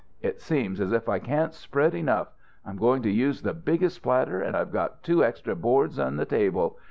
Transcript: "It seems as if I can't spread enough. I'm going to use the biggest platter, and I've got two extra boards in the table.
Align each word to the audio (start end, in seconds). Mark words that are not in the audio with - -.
"It 0.23 0.41
seems 0.41 0.81
as 0.81 0.93
if 0.93 1.07
I 1.07 1.19
can't 1.19 1.53
spread 1.53 1.93
enough. 1.93 2.29
I'm 2.65 2.75
going 2.77 3.03
to 3.03 3.11
use 3.11 3.43
the 3.43 3.53
biggest 3.53 4.01
platter, 4.01 4.41
and 4.41 4.57
I've 4.57 4.71
got 4.71 5.03
two 5.03 5.23
extra 5.23 5.55
boards 5.55 5.99
in 5.99 6.15
the 6.17 6.25
table. 6.25 6.79